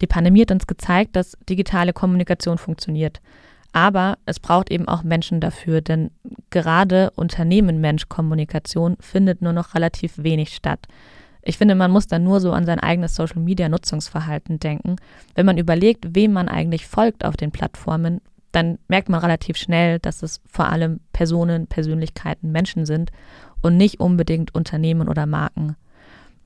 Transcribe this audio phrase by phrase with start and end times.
[0.00, 3.20] Die Pandemie hat uns gezeigt, dass digitale Kommunikation funktioniert.
[3.72, 6.10] Aber es braucht eben auch Menschen dafür, denn
[6.50, 10.86] gerade Unternehmen-Mensch-Kommunikation findet nur noch relativ wenig statt.
[11.42, 14.96] Ich finde, man muss dann nur so an sein eigenes Social-Media-Nutzungsverhalten denken.
[15.34, 18.20] Wenn man überlegt, wem man eigentlich folgt auf den Plattformen,
[18.52, 23.10] dann merkt man relativ schnell, dass es vor allem Personen, Persönlichkeiten, Menschen sind
[23.60, 25.76] und nicht unbedingt Unternehmen oder Marken.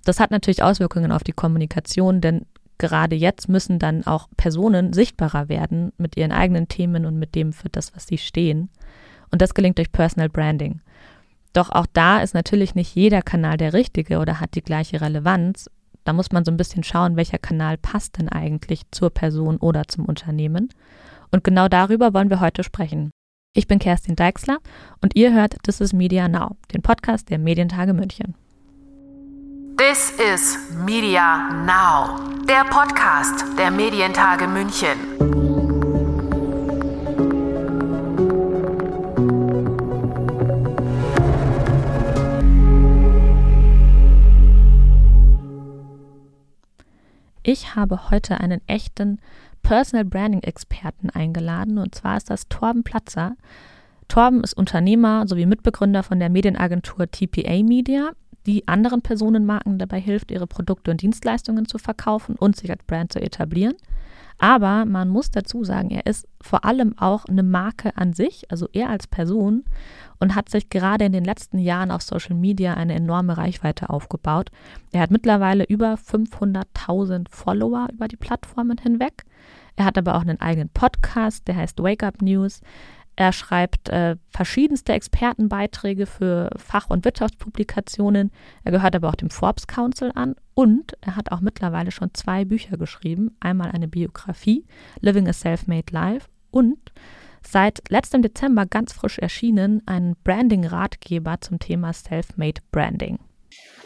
[0.05, 2.45] Das hat natürlich Auswirkungen auf die Kommunikation, denn
[2.83, 7.53] gerade jetzt müssen dann auch Personen sichtbarer werden mit ihren eigenen Themen und mit dem
[7.53, 8.69] für das, was sie stehen.
[9.31, 10.81] Und das gelingt durch Personal Branding.
[11.53, 15.71] Doch auch da ist natürlich nicht jeder Kanal der richtige oder hat die gleiche Relevanz.
[16.05, 19.87] Da muss man so ein bisschen schauen, welcher Kanal passt denn eigentlich zur Person oder
[19.87, 20.69] zum Unternehmen.
[21.31, 23.11] Und genau darüber wollen wir heute sprechen.
[23.55, 24.59] Ich bin Kerstin Deixler
[25.01, 28.35] und ihr hört This is Media Now, den Podcast der Medientage München.
[29.91, 34.97] This is Media Now, der Podcast der Medientage München.
[47.43, 49.19] Ich habe heute einen echten
[49.65, 53.35] Personal Branding Experten eingeladen und zwar ist das Torben Platzer.
[54.07, 58.13] Torben ist Unternehmer sowie Mitbegründer von der Medienagentur TPA Media,
[58.47, 63.13] die anderen Personenmarken dabei hilft, ihre Produkte und Dienstleistungen zu verkaufen und sich als Brand
[63.13, 63.75] zu etablieren.
[64.39, 68.69] Aber man muss dazu sagen, er ist vor allem auch eine Marke an sich, also
[68.73, 69.65] er als Person,
[70.19, 74.51] und hat sich gerade in den letzten Jahren auf Social Media eine enorme Reichweite aufgebaut.
[74.91, 79.23] Er hat mittlerweile über 500.000 Follower über die Plattformen hinweg.
[79.77, 82.63] Er hat aber auch einen eigenen Podcast, der heißt Wake Up News.
[83.17, 88.31] Er schreibt äh, verschiedenste Expertenbeiträge für Fach- und Wirtschaftspublikationen.
[88.65, 92.45] Er gehört aber auch dem Forbes Council an und er hat auch mittlerweile schon zwei
[92.45, 93.37] Bücher geschrieben.
[93.41, 94.65] Einmal eine Biografie,
[95.01, 96.79] Living a Self-Made Life und
[97.43, 103.19] seit letztem Dezember ganz frisch erschienen ein Branding-Ratgeber zum Thema Self-Made Branding.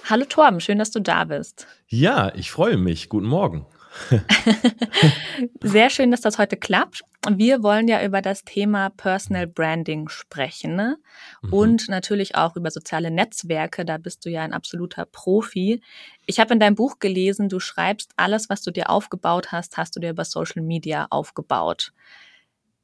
[0.08, 1.66] Hallo Torben, schön, dass du da bist.
[1.88, 3.08] Ja, ich freue mich.
[3.08, 3.66] Guten Morgen.
[5.62, 7.02] Sehr schön, dass das heute klappt.
[7.28, 10.98] Wir wollen ja über das Thema Personal Branding sprechen ne?
[11.42, 11.52] mhm.
[11.52, 13.84] und natürlich auch über soziale Netzwerke.
[13.84, 15.80] Da bist du ja ein absoluter Profi.
[16.26, 19.96] Ich habe in deinem Buch gelesen, du schreibst, alles, was du dir aufgebaut hast, hast
[19.96, 21.92] du dir über Social Media aufgebaut.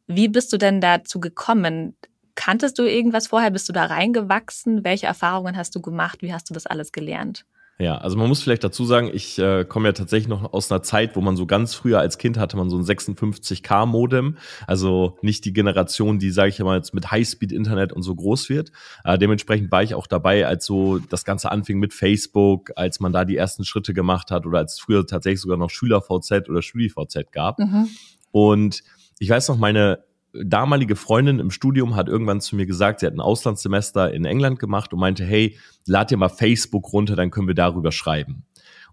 [0.06, 1.96] Wie bist du denn dazu gekommen?
[2.34, 3.50] Kanntest du irgendwas vorher?
[3.50, 4.84] Bist du da reingewachsen?
[4.84, 6.22] Welche Erfahrungen hast du gemacht?
[6.22, 7.44] Wie hast du das alles gelernt?
[7.78, 10.82] Ja, also man muss vielleicht dazu sagen, ich äh, komme ja tatsächlich noch aus einer
[10.82, 15.18] Zeit, wo man so ganz früher als Kind hatte man so ein 56k Modem, also
[15.22, 18.70] nicht die Generation, die sage ich mal jetzt mit Highspeed Internet und so groß wird.
[19.04, 23.12] Äh, dementsprechend war ich auch dabei, als so das Ganze anfing mit Facebook, als man
[23.12, 26.48] da die ersten Schritte gemacht hat oder als es früher tatsächlich sogar noch Schüler VZ
[26.48, 27.58] oder StudiVZ gab.
[27.58, 27.88] Mhm.
[28.30, 28.82] Und
[29.18, 33.14] ich weiß noch, meine damalige Freundin im Studium hat irgendwann zu mir gesagt, sie hat
[33.14, 37.48] ein Auslandssemester in England gemacht und meinte, hey, lad dir mal Facebook runter, dann können
[37.48, 38.44] wir darüber schreiben.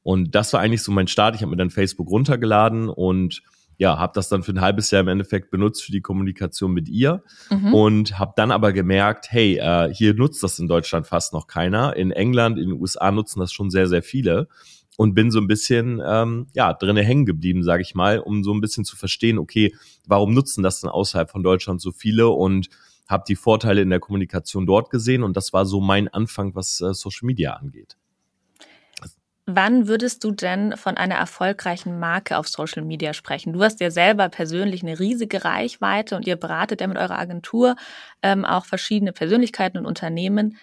[0.02, 1.36] Und das war eigentlich so mein Start.
[1.36, 3.42] Ich habe mir dann Facebook runtergeladen und
[3.78, 6.90] ja, habe das dann für ein halbes Jahr im Endeffekt benutzt für die Kommunikation mit
[6.90, 7.74] ihr mhm.
[7.74, 11.96] und habe dann aber gemerkt, hey, äh, hier nutzt das in Deutschland fast noch keiner.
[11.96, 14.50] In England, in den USA nutzen das schon sehr, sehr viele
[15.00, 18.54] und bin so ein bisschen ähm, ja drinne hängen geblieben, sage ich mal, um so
[18.54, 19.74] ein bisschen zu verstehen, okay,
[20.06, 22.68] warum nutzen das denn außerhalb von Deutschland so viele und
[23.08, 26.82] habe die Vorteile in der Kommunikation dort gesehen und das war so mein Anfang, was
[26.82, 27.96] äh, Social Media angeht.
[29.46, 33.54] Wann würdest du denn von einer erfolgreichen Marke auf Social Media sprechen?
[33.54, 37.78] Du hast ja selber persönlich eine riesige Reichweite und ihr beratet ja mit eurer Agentur
[38.22, 40.58] ähm, auch verschiedene Persönlichkeiten und Unternehmen.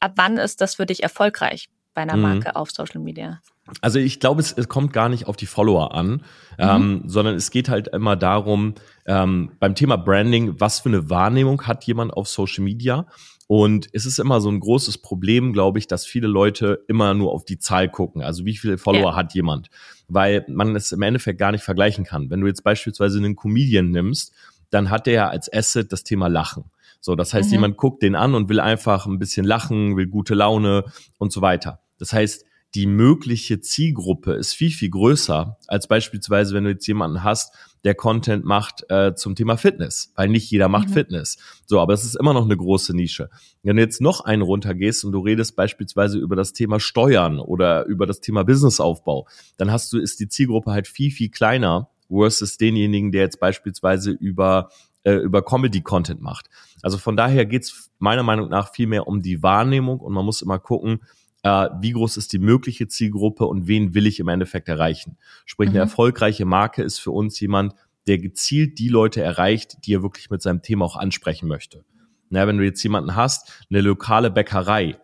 [0.00, 2.22] Ab wann ist das für dich erfolgreich bei einer mhm.
[2.22, 3.40] Marke auf Social Media?
[3.80, 6.20] Also ich glaube, es, es, kommt gar nicht auf die Follower an, mhm.
[6.58, 8.74] ähm, sondern es geht halt immer darum,
[9.06, 13.06] ähm, beim Thema Branding, was für eine Wahrnehmung hat jemand auf Social Media?
[13.46, 17.32] Und es ist immer so ein großes Problem, glaube ich, dass viele Leute immer nur
[17.32, 18.22] auf die Zahl gucken.
[18.22, 19.16] Also wie viele Follower ja.
[19.16, 19.70] hat jemand?
[20.06, 22.30] Weil man es im Endeffekt gar nicht vergleichen kann.
[22.30, 24.32] Wenn du jetzt beispielsweise einen Comedian nimmst,
[24.70, 26.66] dann hat der ja als Asset das Thema Lachen.
[27.00, 27.54] So, das heißt, mhm.
[27.54, 30.84] jemand guckt den an und will einfach ein bisschen lachen, will gute Laune
[31.18, 31.80] und so weiter.
[31.98, 32.44] Das heißt,
[32.74, 37.52] die mögliche Zielgruppe ist viel, viel größer als beispielsweise, wenn du jetzt jemanden hast,
[37.84, 40.92] der Content macht äh, zum Thema Fitness, weil nicht jeder macht mhm.
[40.92, 41.38] Fitness.
[41.66, 43.30] So, aber es ist immer noch eine große Nische.
[43.62, 47.86] Wenn du jetzt noch einen runtergehst und du redest beispielsweise über das Thema Steuern oder
[47.86, 49.26] über das Thema Businessaufbau,
[49.56, 54.10] dann hast du, ist die Zielgruppe halt viel, viel kleiner versus denjenigen, der jetzt beispielsweise
[54.10, 54.68] über
[55.02, 56.50] äh, über Comedy-Content macht.
[56.82, 60.42] Also von daher geht's meiner Meinung nach viel mehr um die Wahrnehmung und man muss
[60.42, 61.00] immer gucken,
[61.42, 65.16] äh, wie groß ist die mögliche Zielgruppe und wen will ich im Endeffekt erreichen.
[65.46, 65.84] Sprich, eine mhm.
[65.84, 67.74] erfolgreiche Marke ist für uns jemand,
[68.06, 71.84] der gezielt die Leute erreicht, die er wirklich mit seinem Thema auch ansprechen möchte.
[72.30, 74.96] Na, wenn du jetzt jemanden hast, eine lokale Bäckerei,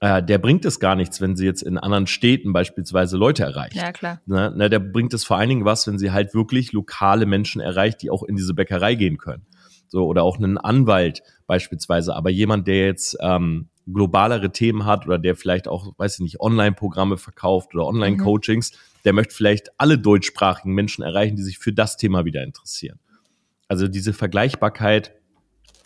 [0.00, 3.74] äh, der bringt es gar nichts, wenn sie jetzt in anderen Städten beispielsweise Leute erreicht.
[3.74, 4.20] Ja, klar.
[4.26, 7.60] Na, na, der bringt es vor allen Dingen was, wenn sie halt wirklich lokale Menschen
[7.60, 9.46] erreicht, die auch in diese Bäckerei gehen können.
[9.94, 12.16] So, oder auch einen Anwalt beispielsweise.
[12.16, 16.40] Aber jemand, der jetzt ähm, globalere Themen hat oder der vielleicht auch, weiß ich nicht,
[16.40, 18.76] Online-Programme verkauft oder Online-Coachings, mhm.
[19.04, 22.98] der möchte vielleicht alle deutschsprachigen Menschen erreichen, die sich für das Thema wieder interessieren.
[23.68, 25.12] Also diese Vergleichbarkeit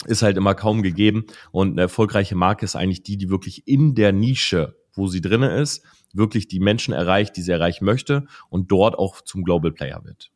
[0.06, 3.94] ist halt immer kaum gegeben und eine erfolgreiche Marke ist eigentlich die, die wirklich in
[3.94, 5.84] der Nische, wo sie drinne ist,
[6.14, 10.30] wirklich die Menschen erreicht, die sie erreichen möchte und dort auch zum Global Player wird.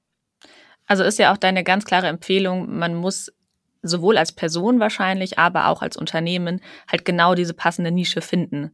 [0.84, 3.32] Also ist ja auch deine ganz klare Empfehlung, man muss
[3.82, 8.72] sowohl als Person wahrscheinlich, aber auch als Unternehmen halt genau diese passende Nische finden.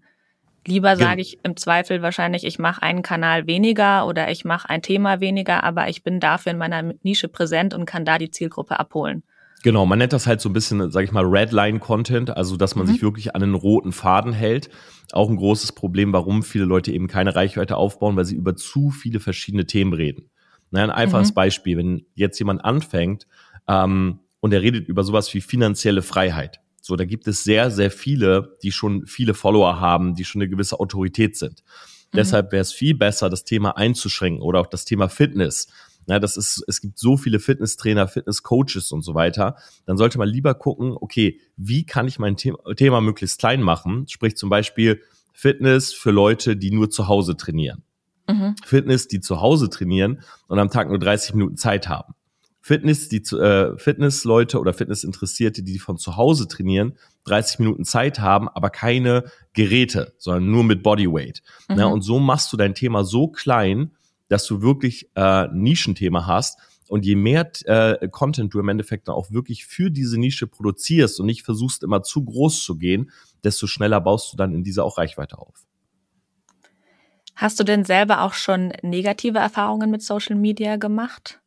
[0.67, 4.83] Lieber sage ich im Zweifel wahrscheinlich, ich mache einen Kanal weniger oder ich mache ein
[4.83, 8.79] Thema weniger, aber ich bin dafür in meiner Nische präsent und kann da die Zielgruppe
[8.79, 9.23] abholen.
[9.63, 12.87] Genau, man nennt das halt so ein bisschen, sage ich mal, Redline-Content, also dass man
[12.87, 12.93] mhm.
[12.93, 14.69] sich wirklich an einen roten Faden hält.
[15.13, 18.91] Auch ein großes Problem, warum viele Leute eben keine Reichweite aufbauen, weil sie über zu
[18.91, 20.31] viele verschiedene Themen reden.
[20.71, 21.35] Na, ein einfaches mhm.
[21.35, 23.27] Beispiel, wenn jetzt jemand anfängt,
[23.67, 26.61] ähm, und er redet über sowas wie finanzielle Freiheit.
[26.81, 30.49] So, da gibt es sehr, sehr viele, die schon viele Follower haben, die schon eine
[30.49, 31.63] gewisse Autorität sind.
[32.13, 32.17] Mhm.
[32.17, 35.69] Deshalb wäre es viel besser, das Thema einzuschränken oder auch das Thema Fitness.
[36.07, 39.57] Ja, das ist, es gibt so viele Fitnesstrainer, Fitnesscoaches und so weiter.
[39.85, 44.09] Dann sollte man lieber gucken, okay, wie kann ich mein Thema, Thema möglichst klein machen?
[44.09, 45.03] Sprich zum Beispiel
[45.35, 47.83] Fitness für Leute, die nur zu Hause trainieren.
[48.27, 48.57] Mhm.
[48.65, 52.15] Fitness, die zu Hause trainieren und am Tag nur 30 Minuten Zeit haben.
[52.69, 58.47] Fitness, die äh, Fitnessleute oder Fitnessinteressierte, die von zu Hause trainieren, 30 Minuten Zeit haben,
[58.47, 59.25] aber keine
[59.55, 61.43] Geräte, sondern nur mit Bodyweight.
[61.71, 61.79] Mhm.
[61.79, 63.93] Ja, und so machst du dein Thema so klein,
[64.29, 66.59] dass du wirklich äh, Nischenthema hast.
[66.89, 71.21] Und je mehr äh, Content du im Endeffekt dann auch wirklich für diese Nische produzierst
[71.21, 73.11] und nicht versuchst immer zu groß zu gehen,
[73.45, 75.65] desto schneller baust du dann in dieser auch Reichweite auf.
[77.35, 81.41] Hast du denn selber auch schon negative Erfahrungen mit Social Media gemacht?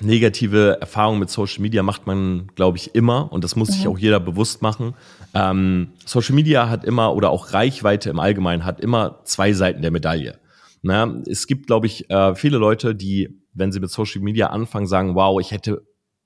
[0.00, 3.72] Negative Erfahrungen mit Social Media macht man, glaube ich, immer und das muss mhm.
[3.72, 4.94] sich auch jeder bewusst machen.
[5.34, 9.90] Ähm, Social Media hat immer oder auch Reichweite im Allgemeinen hat immer zwei Seiten der
[9.90, 10.38] Medaille.
[10.82, 14.86] Na, es gibt, glaube ich, äh, viele Leute, die, wenn sie mit Social Media anfangen,
[14.86, 15.82] sagen, wow, ich hätte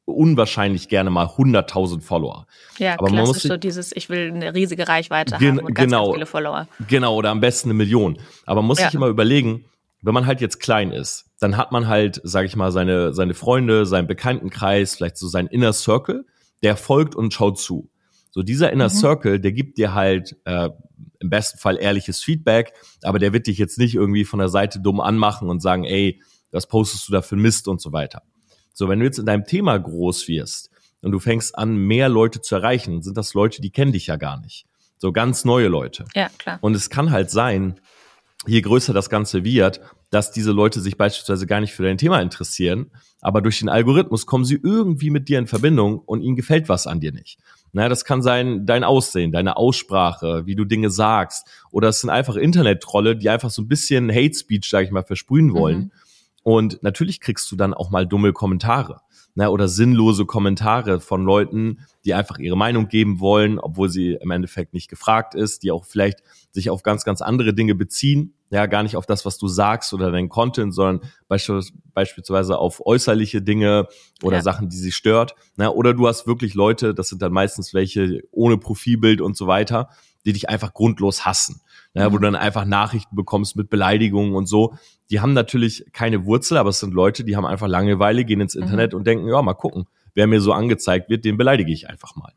[0.06, 2.46] unwahrscheinlich gerne mal 100.000 Follower.
[2.78, 6.04] Ja, aber man muss so dieses, ich will eine riesige Reichweite haben und ganz, genau,
[6.04, 6.68] ganz viele Follower.
[6.88, 8.18] Genau, oder am besten eine Million.
[8.46, 8.86] Aber man muss ja.
[8.86, 9.64] sich immer überlegen,
[10.02, 13.34] wenn man halt jetzt klein ist, dann hat man halt, sage ich mal, seine, seine
[13.34, 16.24] Freunde, seinen Bekanntenkreis, vielleicht so sein Inner Circle,
[16.62, 17.90] der folgt und schaut zu.
[18.30, 18.94] So dieser Inner mhm.
[18.94, 20.70] Circle, der gibt dir halt äh,
[21.20, 22.72] im besten Fall ehrliches Feedback,
[23.02, 26.20] aber der wird dich jetzt nicht irgendwie von der Seite dumm anmachen und sagen, ey,
[26.50, 28.22] was postest du da für Mist und so weiter.
[28.72, 30.70] So, wenn du jetzt in deinem Thema groß wirst
[31.00, 34.16] und du fängst an, mehr Leute zu erreichen, sind das Leute, die kennen dich ja
[34.16, 34.66] gar nicht.
[34.98, 36.04] So ganz neue Leute.
[36.14, 36.58] Ja, klar.
[36.60, 37.80] Und es kann halt sein,
[38.46, 42.20] je größer das Ganze wird, dass diese Leute sich beispielsweise gar nicht für dein Thema
[42.20, 42.90] interessieren,
[43.20, 46.86] aber durch den Algorithmus kommen sie irgendwie mit dir in Verbindung und ihnen gefällt was
[46.86, 47.38] an dir nicht.
[47.72, 52.10] Na, das kann sein dein Aussehen, deine Aussprache, wie du Dinge sagst, oder es sind
[52.10, 55.78] einfach Internet-Trolle, die einfach so ein bisschen Hate Speech, sage ich mal, versprühen wollen.
[55.78, 55.90] Mhm.
[56.42, 59.00] Und natürlich kriegst du dann auch mal dumme Kommentare
[59.36, 64.32] ne, oder sinnlose Kommentare von Leuten, die einfach ihre Meinung geben wollen, obwohl sie im
[64.32, 68.66] Endeffekt nicht gefragt ist, die auch vielleicht sich auf ganz, ganz andere Dinge beziehen, ja,
[68.66, 73.88] gar nicht auf das, was du sagst oder dein Content, sondern beispielsweise auf äußerliche Dinge
[74.22, 74.42] oder ja.
[74.42, 75.34] Sachen, die sie stört.
[75.56, 79.46] Ne, oder du hast wirklich Leute, das sind dann meistens welche ohne Profilbild und so
[79.46, 79.90] weiter,
[80.26, 81.62] die dich einfach grundlos hassen.
[81.94, 82.12] Ja, mhm.
[82.12, 84.74] Wo du dann einfach Nachrichten bekommst mit Beleidigungen und so.
[85.08, 88.54] Die haben natürlich keine Wurzel, aber es sind Leute, die haben einfach Langeweile, gehen ins
[88.54, 88.62] mhm.
[88.62, 88.98] Internet mhm.
[88.98, 92.32] und denken, ja, mal gucken, wer mir so angezeigt wird, den beleidige ich einfach mal.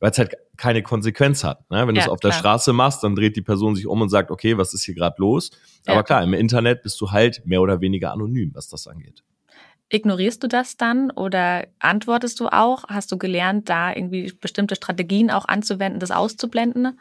[0.00, 1.70] Weil es halt keine Konsequenz hat.
[1.70, 1.86] Ne?
[1.86, 2.32] Wenn ja, du es auf klar.
[2.32, 4.94] der Straße machst, dann dreht die Person sich um und sagt, okay, was ist hier
[4.94, 5.50] gerade los?
[5.86, 5.92] Ja.
[5.92, 9.22] Aber klar, im Internet bist du halt mehr oder weniger anonym, was das angeht.
[9.90, 12.84] Ignorierst du das dann oder antwortest du auch?
[12.88, 16.98] Hast du gelernt, da irgendwie bestimmte Strategien auch anzuwenden, das auszublenden?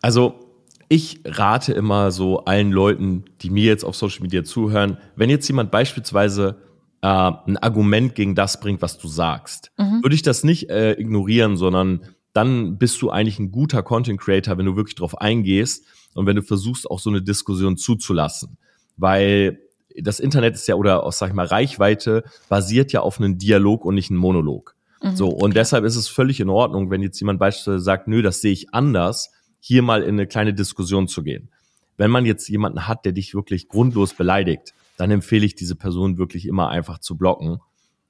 [0.00, 0.46] Also
[0.88, 5.48] ich rate immer so allen Leuten, die mir jetzt auf Social Media zuhören, wenn jetzt
[5.48, 6.62] jemand beispielsweise
[7.02, 10.02] äh, ein Argument gegen das bringt, was du sagst, mhm.
[10.02, 12.02] würde ich das nicht äh, ignorieren, sondern
[12.32, 16.36] dann bist du eigentlich ein guter Content Creator, wenn du wirklich drauf eingehst und wenn
[16.36, 18.58] du versuchst, auch so eine Diskussion zuzulassen.
[18.96, 19.60] Weil
[19.98, 23.84] das Internet ist ja, oder auch, sag ich mal, Reichweite basiert ja auf einem Dialog
[23.84, 24.74] und nicht einem Monolog.
[25.02, 25.16] Mhm.
[25.16, 28.40] So, und deshalb ist es völlig in Ordnung, wenn jetzt jemand beispielsweise sagt, nö, das
[28.40, 29.32] sehe ich anders,
[29.66, 31.48] hier mal in eine kleine Diskussion zu gehen.
[31.96, 36.18] Wenn man jetzt jemanden hat, der dich wirklich grundlos beleidigt, dann empfehle ich diese Person
[36.18, 37.58] wirklich immer einfach zu blocken,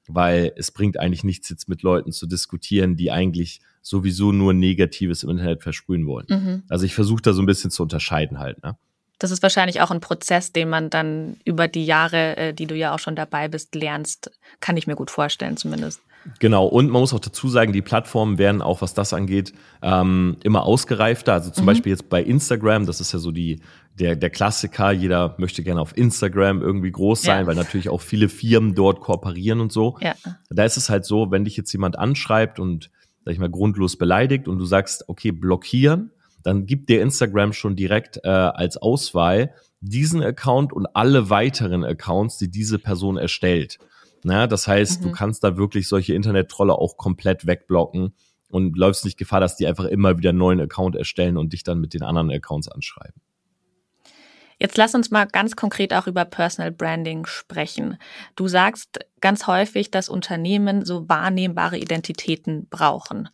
[0.07, 5.23] weil es bringt eigentlich nichts jetzt mit Leuten zu diskutieren, die eigentlich sowieso nur Negatives
[5.23, 6.27] im Internet versprühen wollen.
[6.29, 6.63] Mhm.
[6.69, 8.63] Also ich versuche da so ein bisschen zu unterscheiden halt.
[8.63, 8.77] Ne?
[9.19, 12.75] Das ist wahrscheinlich auch ein Prozess, den man dann über die Jahre, äh, die du
[12.75, 14.31] ja auch schon dabei bist, lernst.
[14.61, 16.03] Kann ich mir gut vorstellen, zumindest.
[16.38, 19.52] Genau, und man muss auch dazu sagen, die Plattformen werden auch, was das angeht,
[19.83, 21.33] ähm, immer ausgereifter.
[21.33, 21.66] Also zum mhm.
[21.66, 23.61] Beispiel jetzt bei Instagram, das ist ja so die,
[23.99, 27.47] der, der Klassiker, jeder möchte gerne auf Instagram irgendwie groß sein, ja.
[27.47, 29.99] weil natürlich auch viele Firmen dort kooperieren und so.
[30.00, 30.14] Ja.
[30.50, 32.90] Da ist es halt so, wenn dich jetzt jemand anschreibt und,
[33.25, 36.11] sag ich mal, grundlos beleidigt und du sagst, okay, blockieren,
[36.42, 42.38] dann gibt dir Instagram schon direkt äh, als Auswahl diesen Account und alle weiteren Accounts,
[42.38, 43.78] die diese Person erstellt.
[44.26, 45.04] Na, das heißt, mhm.
[45.04, 48.12] du kannst da wirklich solche Internet-Trolle auch komplett wegblocken
[48.49, 51.62] und läufst nicht Gefahr, dass die einfach immer wieder einen neuen Account erstellen und dich
[51.62, 53.23] dann mit den anderen Accounts anschreiben.
[54.59, 57.99] Jetzt lass uns mal ganz konkret auch über Personal Branding sprechen.
[58.35, 63.28] Du sagst ganz häufig, dass Unternehmen so wahrnehmbare Identitäten brauchen.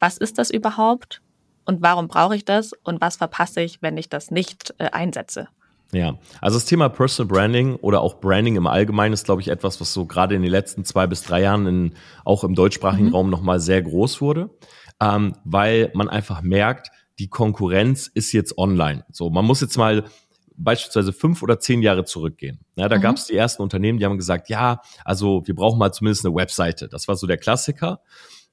[0.00, 1.22] Was ist das überhaupt?
[1.66, 2.72] Und warum brauche ich das?
[2.82, 5.46] Und was verpasse ich, wenn ich das nicht äh, einsetze?
[5.92, 9.80] Ja, also das Thema Personal Branding oder auch Branding im Allgemeinen ist, glaube ich, etwas,
[9.80, 11.94] was so gerade in den letzten zwei bis drei Jahren in,
[12.24, 13.14] auch im deutschsprachigen mhm.
[13.14, 14.50] Raum nochmal sehr groß wurde,
[15.00, 19.04] ähm, weil man einfach merkt, die Konkurrenz ist jetzt online.
[19.10, 20.04] So, man muss jetzt mal
[20.56, 22.60] beispielsweise fünf oder zehn Jahre zurückgehen.
[22.76, 23.02] Ja, da mhm.
[23.02, 26.34] gab es die ersten Unternehmen, die haben gesagt, ja, also wir brauchen mal zumindest eine
[26.34, 26.88] Webseite.
[26.88, 28.00] Das war so der Klassiker.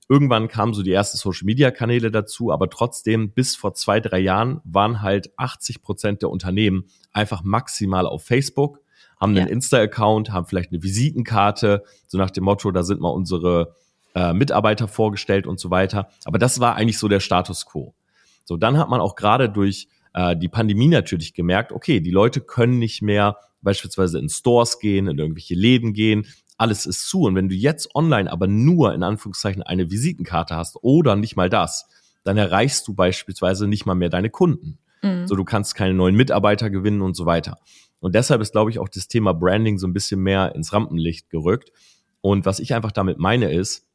[0.09, 5.01] Irgendwann kamen so die ersten Social-Media-Kanäle dazu, aber trotzdem bis vor zwei, drei Jahren waren
[5.01, 8.79] halt 80 Prozent der Unternehmen einfach maximal auf Facebook,
[9.19, 9.53] haben einen ja.
[9.53, 13.75] Insta-Account, haben vielleicht eine Visitenkarte, so nach dem Motto, da sind mal unsere
[14.15, 16.09] äh, Mitarbeiter vorgestellt und so weiter.
[16.23, 17.93] Aber das war eigentlich so der Status quo.
[18.45, 22.39] So, dann hat man auch gerade durch äh, die Pandemie natürlich gemerkt, okay, die Leute
[22.39, 26.25] können nicht mehr beispielsweise in Stores gehen, in irgendwelche Läden gehen,
[26.57, 27.21] alles ist zu.
[27.21, 31.49] Und wenn du jetzt online aber nur in Anführungszeichen eine Visitenkarte hast oder nicht mal
[31.49, 31.87] das,
[32.23, 34.79] dann erreichst du beispielsweise nicht mal mehr deine Kunden.
[35.01, 35.27] Mhm.
[35.27, 37.57] So, du kannst keine neuen Mitarbeiter gewinnen und so weiter.
[37.99, 41.29] Und deshalb ist, glaube ich, auch das Thema Branding so ein bisschen mehr ins Rampenlicht
[41.29, 41.71] gerückt.
[42.21, 43.87] Und was ich einfach damit meine ist,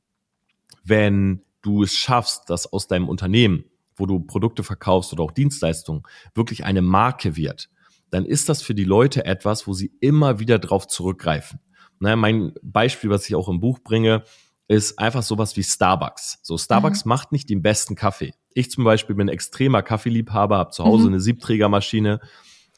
[0.85, 3.65] wenn du es schaffst, dass aus deinem Unternehmen,
[3.95, 6.03] wo du Produkte verkaufst oder auch Dienstleistungen,
[6.35, 7.69] wirklich eine Marke wird,
[8.11, 11.61] dann ist das für die Leute etwas, wo sie immer wieder drauf zurückgreifen.
[12.03, 14.25] Ne, mein Beispiel, was ich auch im Buch bringe,
[14.67, 16.41] ist einfach sowas wie Starbucks.
[16.43, 17.11] So, Starbucks mhm.
[17.11, 18.35] macht nicht den besten Kaffee.
[18.55, 21.11] Ich zum Beispiel bin extremer Kaffeeliebhaber, habe zu Hause mhm.
[21.11, 22.19] eine Siebträgermaschine.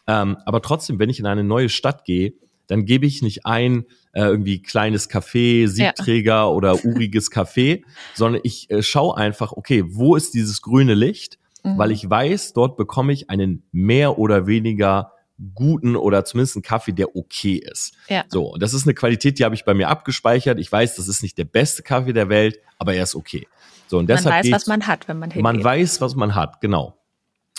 [0.06, 2.34] Ähm, aber trotzdem, wenn ich in eine neue Stadt gehe,
[2.66, 6.46] dann gebe ich nicht ein äh, irgendwie kleines Café, Siebträger ja.
[6.46, 11.38] oder uriges Café, sondern ich äh, schaue einfach, okay, wo ist dieses grüne Licht?
[11.62, 11.78] Mhm.
[11.78, 15.13] Weil ich weiß, dort bekomme ich einen mehr oder weniger
[15.54, 17.94] guten oder zumindest einen Kaffee, der okay ist.
[18.08, 18.24] Ja.
[18.28, 20.58] So, und das ist eine Qualität, die habe ich bei mir abgespeichert.
[20.58, 23.46] Ich weiß, das ist nicht der beste Kaffee der Welt, aber er ist okay.
[23.88, 25.42] So, und deshalb man weiß, was man hat, wenn man hingeht.
[25.42, 26.98] Man weiß, was man hat, genau.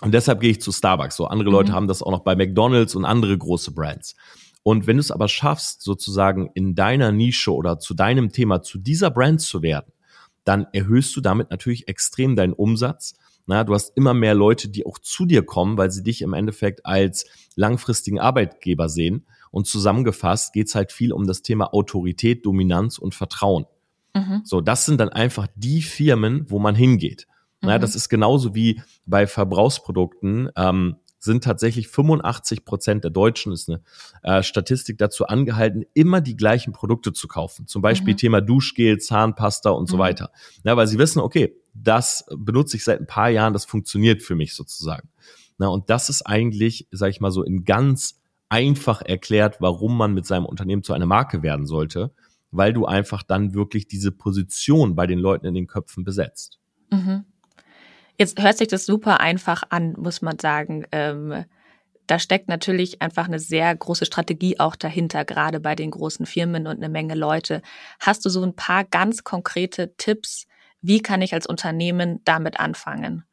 [0.02, 1.16] Und deshalb gehe ich zu Starbucks.
[1.16, 1.56] So, andere mhm.
[1.56, 4.16] Leute haben das auch noch bei McDonald's und andere große Brands.
[4.64, 8.80] Und wenn du es aber schaffst, sozusagen in deiner Nische oder zu deinem Thema, zu
[8.80, 9.92] dieser Brand zu werden,
[10.44, 13.16] dann erhöhst du damit natürlich extrem deinen Umsatz
[13.48, 16.34] na, du hast immer mehr Leute, die auch zu dir kommen, weil sie dich im
[16.34, 17.26] Endeffekt als
[17.56, 19.26] langfristigen Arbeitgeber sehen.
[19.52, 23.66] Und zusammengefasst geht's halt viel um das Thema Autorität, Dominanz und Vertrauen.
[24.16, 24.42] Mhm.
[24.44, 27.28] So, das sind dann einfach die Firmen, wo man hingeht.
[27.62, 27.70] Mhm.
[27.70, 30.50] Na, das ist genauso wie bei Verbrauchsprodukten.
[30.56, 33.82] Ähm, sind tatsächlich 85 Prozent der Deutschen, ist eine
[34.24, 37.68] äh, Statistik dazu angehalten, immer die gleichen Produkte zu kaufen.
[37.68, 38.18] Zum Beispiel mhm.
[38.18, 40.02] Thema Duschgel, Zahnpasta und so mhm.
[40.02, 40.32] weiter.
[40.64, 44.36] Ja, weil sie wissen, okay, das benutze ich seit ein paar Jahren, das funktioniert für
[44.36, 45.10] mich sozusagen.
[45.58, 50.14] Na, und das ist eigentlich, sage ich mal so, in ganz einfach erklärt, warum man
[50.14, 52.14] mit seinem Unternehmen zu einer Marke werden sollte,
[52.52, 56.60] weil du einfach dann wirklich diese Position bei den Leuten in den Köpfen besetzt.
[56.92, 57.26] Mhm.
[58.18, 60.86] Jetzt hört sich das super einfach an, muss man sagen.
[60.92, 61.46] Ähm,
[62.08, 66.68] da steckt natürlich einfach eine sehr große Strategie auch dahinter, gerade bei den großen Firmen
[66.68, 67.62] und eine Menge Leute.
[68.00, 70.48] Hast du so ein paar ganz konkrete Tipps,
[70.82, 73.24] wie kann ich als Unternehmen damit anfangen?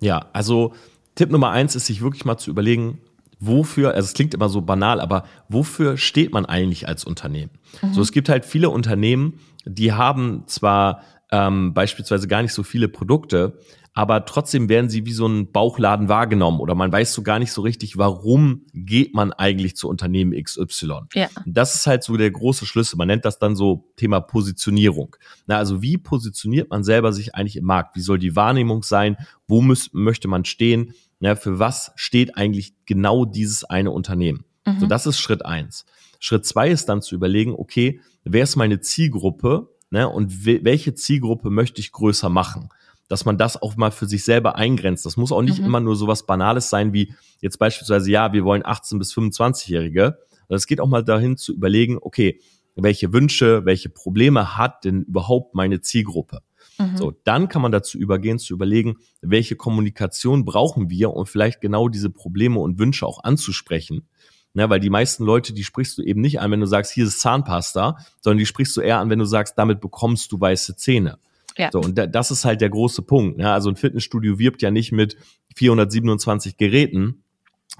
[0.00, 0.74] Ja, also
[1.14, 3.00] Tipp Nummer eins ist, sich wirklich mal zu überlegen,
[3.38, 7.52] wofür, also es klingt immer so banal, aber wofür steht man eigentlich als Unternehmen?
[7.82, 7.94] Mhm.
[7.94, 12.88] So, es gibt halt viele Unternehmen, die haben zwar ähm, beispielsweise gar nicht so viele
[12.88, 13.58] Produkte,
[13.94, 17.52] aber trotzdem werden sie wie so ein Bauchladen wahrgenommen oder man weiß so gar nicht
[17.52, 21.02] so richtig, warum geht man eigentlich zu Unternehmen XY.
[21.14, 21.28] Ja.
[21.46, 22.96] Das ist halt so der große Schlüssel.
[22.96, 25.14] Man nennt das dann so Thema Positionierung.
[25.46, 27.94] Na, also wie positioniert man selber sich eigentlich im Markt?
[27.94, 29.16] Wie soll die Wahrnehmung sein?
[29.46, 30.94] Wo muss, möchte man stehen?
[31.20, 34.44] Na, für was steht eigentlich genau dieses eine Unternehmen?
[34.66, 34.80] Mhm.
[34.80, 35.86] So, das ist Schritt eins.
[36.18, 39.68] Schritt zwei ist dann zu überlegen, okay, wer ist meine Zielgruppe?
[39.90, 42.70] Ne, und welche Zielgruppe möchte ich größer machen?
[43.08, 45.04] Dass man das auch mal für sich selber eingrenzt.
[45.06, 45.66] Das muss auch nicht mhm.
[45.66, 50.18] immer nur so was Banales sein wie jetzt beispielsweise, ja, wir wollen 18 bis 25-Jährige.
[50.48, 52.40] Es geht auch mal dahin zu überlegen, okay,
[52.76, 56.40] welche Wünsche, welche Probleme hat denn überhaupt meine Zielgruppe?
[56.78, 56.96] Mhm.
[56.96, 61.88] So, dann kann man dazu übergehen, zu überlegen, welche Kommunikation brauchen wir, um vielleicht genau
[61.88, 64.08] diese Probleme und Wünsche auch anzusprechen.
[64.56, 67.06] Ja, weil die meisten Leute, die sprichst du eben nicht an, wenn du sagst, hier
[67.06, 70.76] ist Zahnpasta, sondern die sprichst du eher an, wenn du sagst, damit bekommst du weiße
[70.76, 71.18] Zähne.
[71.56, 71.70] Ja.
[71.72, 73.38] So, und das ist halt der große Punkt.
[73.38, 73.50] Ne?
[73.50, 75.16] Also ein Fitnessstudio wirbt ja nicht mit
[75.54, 77.24] 427 Geräten,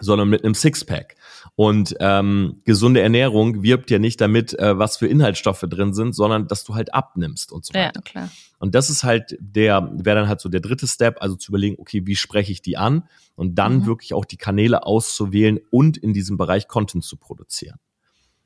[0.00, 1.16] sondern mit einem Sixpack.
[1.56, 6.48] Und ähm, gesunde Ernährung wirbt ja nicht damit, äh, was für Inhaltsstoffe drin sind, sondern
[6.48, 7.92] dass du halt abnimmst und so weiter.
[7.94, 8.30] Ja, klar.
[8.58, 11.76] Und das ist halt der, wäre dann halt so der dritte Step, also zu überlegen,
[11.78, 13.86] okay, wie spreche ich die an und dann mhm.
[13.86, 17.78] wirklich auch die Kanäle auszuwählen und in diesem Bereich Content zu produzieren.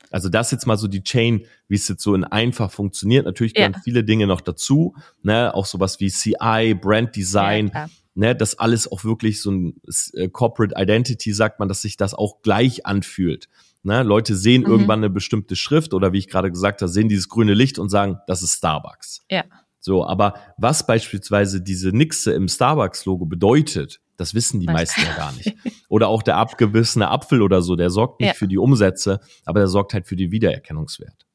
[0.09, 3.25] Also das jetzt mal so die Chain, wie es jetzt so in einfach funktioniert.
[3.25, 3.81] Natürlich gehören ja.
[3.83, 8.91] viele Dinge noch dazu, ne, auch sowas wie CI, Brand Design, ja, ne, das alles
[8.91, 9.81] auch wirklich so ein
[10.13, 13.47] äh, Corporate Identity, sagt man, dass sich das auch gleich anfühlt.
[13.83, 14.67] Ne, Leute sehen mhm.
[14.67, 17.89] irgendwann eine bestimmte Schrift oder wie ich gerade gesagt habe, sehen dieses grüne Licht und
[17.89, 19.25] sagen, das ist Starbucks.
[19.29, 19.45] Ja.
[19.79, 24.73] So, aber was beispielsweise diese Nixe im Starbucks-Logo bedeutet, das wissen die Was?
[24.73, 25.55] meisten ja gar nicht.
[25.89, 28.33] Oder auch der abgebissene Apfel oder so, der sorgt nicht ja.
[28.35, 31.25] für die Umsätze, aber der sorgt halt für den Wiedererkennungswert.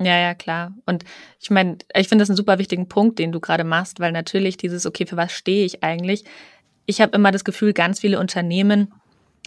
[0.00, 0.72] Ja, ja, klar.
[0.86, 1.04] Und
[1.40, 4.56] ich meine, ich finde das einen super wichtigen Punkt, den du gerade machst, weil natürlich
[4.56, 6.24] dieses, okay, für was stehe ich eigentlich?
[6.86, 8.92] Ich habe immer das Gefühl, ganz viele Unternehmen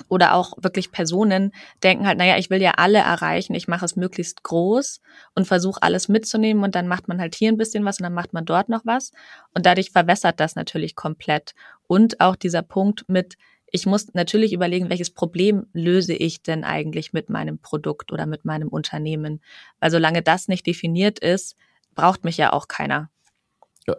[0.10, 1.51] oder auch wirklich Personen
[1.84, 5.01] denken halt, naja, ich will ja alle erreichen, ich mache es möglichst groß
[5.36, 8.13] und versuche alles mitzunehmen und dann macht man halt hier ein bisschen was und dann
[8.13, 9.12] macht man dort noch was
[9.54, 11.54] und dadurch verwässert das natürlich komplett.
[11.88, 13.38] Und auch dieser Punkt mit,
[13.72, 18.46] ich muss natürlich überlegen, welches Problem löse ich denn eigentlich mit meinem Produkt oder mit
[18.46, 19.42] meinem Unternehmen.
[19.80, 21.56] Weil solange das nicht definiert ist,
[21.96, 23.10] braucht mich ja auch keiner.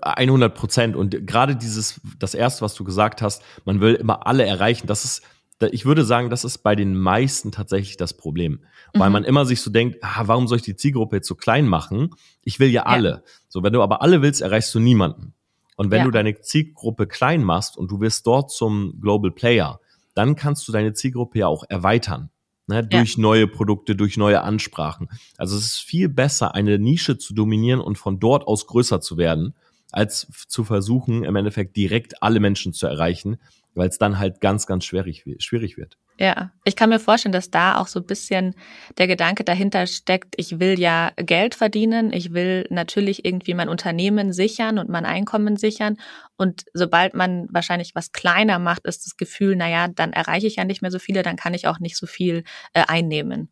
[0.02, 0.96] 100 Prozent.
[0.96, 5.04] Und gerade dieses, das erste, was du gesagt hast, man will immer alle erreichen, das
[5.04, 5.22] ist,
[5.60, 8.60] ich würde sagen, das ist bei den meisten tatsächlich das Problem.
[8.92, 9.12] Weil mhm.
[9.12, 12.10] man immer sich so denkt, ah, warum soll ich die Zielgruppe jetzt so klein machen?
[12.42, 13.10] Ich will ja alle.
[13.10, 13.22] Ja.
[13.48, 15.34] So, wenn du aber alle willst, erreichst du niemanden.
[15.76, 16.04] Und wenn ja.
[16.04, 19.80] du deine Zielgruppe klein machst und du wirst dort zum Global Player,
[20.14, 22.30] dann kannst du deine Zielgruppe ja auch erweitern.
[22.66, 23.22] Ne, durch ja.
[23.22, 25.08] neue Produkte, durch neue Ansprachen.
[25.38, 29.16] Also es ist viel besser, eine Nische zu dominieren und von dort aus größer zu
[29.16, 29.54] werden,
[29.90, 33.38] als zu versuchen, im Endeffekt direkt alle Menschen zu erreichen,
[33.78, 35.96] weil es dann halt ganz, ganz schwierig, schwierig wird.
[36.20, 38.56] Ja, ich kann mir vorstellen, dass da auch so ein bisschen
[38.98, 44.32] der Gedanke dahinter steckt, ich will ja Geld verdienen, ich will natürlich irgendwie mein Unternehmen
[44.32, 45.96] sichern und mein Einkommen sichern.
[46.36, 50.64] Und sobald man wahrscheinlich was kleiner macht, ist das Gefühl, naja, dann erreiche ich ja
[50.64, 52.42] nicht mehr so viele, dann kann ich auch nicht so viel
[52.74, 53.48] äh, einnehmen.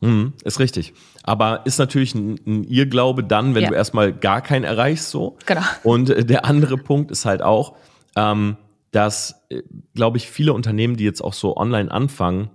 [0.00, 0.94] Mhm, ist richtig.
[1.24, 3.68] Aber ist natürlich ein, ein Irrglaube dann, wenn ja.
[3.68, 5.36] du erstmal gar keinen erreichst, so.
[5.44, 5.62] Genau.
[5.82, 7.74] Und äh, der andere Punkt ist halt auch,
[8.16, 8.56] ähm,
[8.90, 9.62] dass, äh,
[9.94, 12.50] glaube ich, viele Unternehmen, die jetzt auch so online anfangen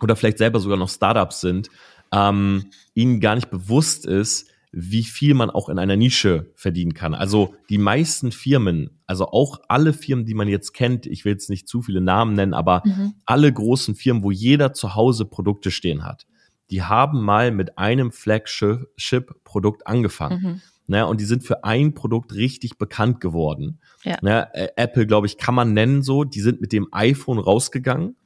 [0.00, 1.68] oder vielleicht selber sogar noch Startups sind,
[2.12, 7.14] ähm, ihnen gar nicht bewusst ist, wie viel man auch in einer Nische verdienen kann.
[7.14, 11.50] Also die meisten Firmen, also auch alle Firmen, die man jetzt kennt, ich will jetzt
[11.50, 13.14] nicht zu viele Namen nennen, aber mhm.
[13.26, 16.26] alle großen Firmen, wo jeder zu Hause Produkte stehen hat,
[16.70, 20.42] die haben mal mit einem Flagship-Produkt angefangen.
[20.42, 20.60] Mhm.
[20.90, 23.78] Ne, und die sind für ein Produkt richtig bekannt geworden.
[24.02, 24.16] Ja.
[24.22, 26.24] Ne, Apple, glaube ich, kann man nennen so.
[26.24, 28.16] Die sind mit dem iPhone rausgegangen.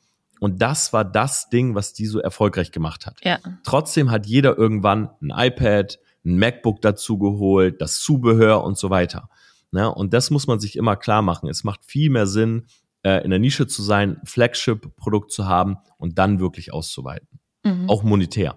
[0.41, 3.19] Und das war das Ding, was die so erfolgreich gemacht hat.
[3.23, 3.39] Ja.
[3.65, 9.29] Trotzdem hat jeder irgendwann ein iPad, ein MacBook dazu geholt, das Zubehör und so weiter.
[9.71, 11.51] Ne, und das muss man sich immer klar machen.
[11.51, 12.65] Es macht viel mehr Sinn,
[13.03, 17.29] äh, in der Nische zu sein, Flagship-Produkt zu haben und dann wirklich auszuweiten.
[17.63, 17.91] Mhm.
[17.91, 18.57] Auch monetär.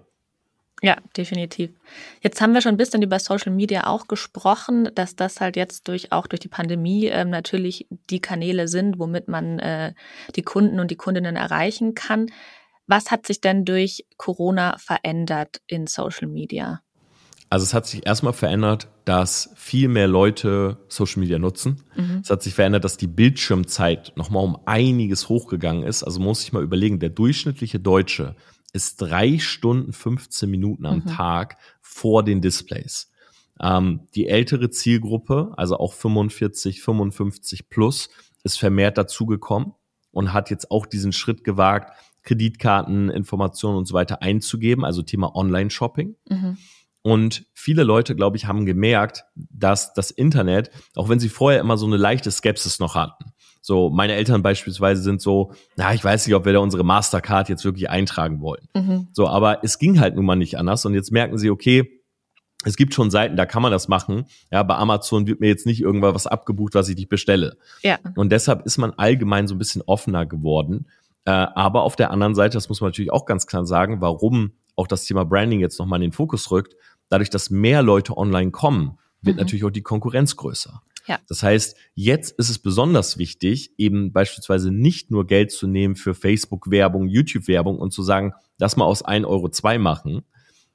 [0.80, 1.70] Ja, definitiv.
[2.20, 5.88] Jetzt haben wir schon ein bisschen über Social Media auch gesprochen, dass das halt jetzt
[5.88, 9.94] durch auch durch die Pandemie ähm, natürlich die Kanäle sind, womit man äh,
[10.36, 12.26] die Kunden und die Kundinnen erreichen kann.
[12.86, 16.80] Was hat sich denn durch Corona verändert in Social Media?
[17.50, 21.82] Also es hat sich erstmal verändert, dass viel mehr Leute Social Media nutzen.
[21.96, 22.20] Mhm.
[22.22, 26.02] Es hat sich verändert, dass die Bildschirmzeit nochmal um einiges hochgegangen ist.
[26.02, 28.36] Also muss ich mal überlegen, der durchschnittliche Deutsche
[28.72, 31.06] ist drei Stunden 15 Minuten am mhm.
[31.06, 33.10] Tag vor den Displays.
[33.60, 38.08] Ähm, die ältere Zielgruppe, also auch 45, 55 plus,
[38.44, 39.72] ist vermehrt dazugekommen
[40.10, 45.34] und hat jetzt auch diesen Schritt gewagt, Kreditkarten, Informationen und so weiter einzugeben, also Thema
[45.34, 46.14] Online-Shopping.
[46.28, 46.58] Mhm.
[47.02, 51.78] Und viele Leute, glaube ich, haben gemerkt, dass das Internet, auch wenn sie vorher immer
[51.78, 56.26] so eine leichte Skepsis noch hatten, so meine Eltern beispielsweise sind so, na, ich weiß
[56.26, 58.68] nicht, ob wir da unsere Mastercard jetzt wirklich eintragen wollen.
[58.74, 59.08] Mhm.
[59.12, 60.84] So, aber es ging halt nun mal nicht anders.
[60.86, 61.98] Und jetzt merken sie, okay,
[62.64, 64.26] es gibt schon Seiten, da kann man das machen.
[64.50, 67.56] Ja, bei Amazon wird mir jetzt nicht irgendwas was abgebucht, was ich nicht bestelle.
[67.82, 67.98] Ja.
[68.16, 70.86] Und deshalb ist man allgemein so ein bisschen offener geworden.
[71.24, 74.52] Äh, aber auf der anderen Seite, das muss man natürlich auch ganz klar sagen, warum
[74.76, 76.74] auch das Thema Branding jetzt nochmal in den Fokus rückt,
[77.08, 79.42] dadurch, dass mehr Leute online kommen, wird mhm.
[79.42, 80.82] natürlich auch die Konkurrenz größer.
[81.08, 81.18] Ja.
[81.26, 86.14] Das heißt, jetzt ist es besonders wichtig, eben beispielsweise nicht nur Geld zu nehmen für
[86.14, 90.22] Facebook-Werbung, YouTube-Werbung und zu sagen, lass mal aus 1 Euro zwei machen,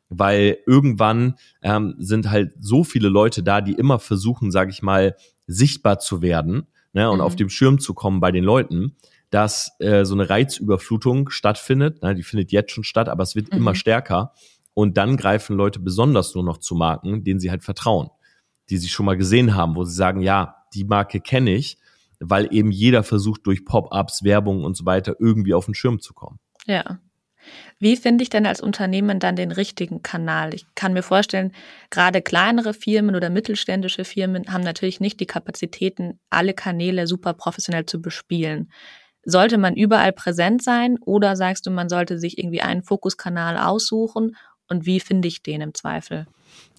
[0.10, 5.16] weil irgendwann ähm, sind halt so viele Leute da, die immer versuchen, sage ich mal,
[5.46, 7.24] sichtbar zu werden ne, und mhm.
[7.24, 8.96] auf dem Schirm zu kommen bei den Leuten,
[9.30, 12.02] dass äh, so eine Reizüberflutung stattfindet.
[12.02, 13.60] Ne, die findet jetzt schon statt, aber es wird mhm.
[13.60, 14.34] immer stärker.
[14.74, 18.10] Und dann greifen Leute besonders nur noch zu Marken, denen sie halt vertrauen,
[18.70, 21.78] die sie schon mal gesehen haben, wo sie sagen, ja, die Marke kenne ich,
[22.20, 26.14] weil eben jeder versucht, durch Pop-ups, Werbung und so weiter irgendwie auf den Schirm zu
[26.14, 26.40] kommen.
[26.66, 27.00] Ja.
[27.78, 30.54] Wie finde ich denn als Unternehmen dann den richtigen Kanal?
[30.54, 31.52] Ich kann mir vorstellen,
[31.90, 37.86] gerade kleinere Firmen oder mittelständische Firmen haben natürlich nicht die Kapazitäten, alle Kanäle super professionell
[37.86, 38.72] zu bespielen.
[39.26, 44.36] Sollte man überall präsent sein oder sagst du, man sollte sich irgendwie einen Fokuskanal aussuchen
[44.70, 46.28] und wie finde ich den im Zweifel?